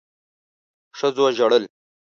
[0.97, 1.63] ښځو ژړل.